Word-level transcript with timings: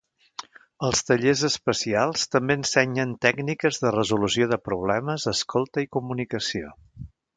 Els 0.87 1.01
tallers 1.09 1.41
especials 1.49 2.23
també 2.35 2.57
ensenyen 2.61 3.11
tècniques 3.27 3.79
de 3.85 3.91
resolució 3.99 4.49
de 4.55 4.59
problemes, 4.71 5.27
escolta 5.35 5.85
i 5.85 5.91
comunicació. 5.99 6.73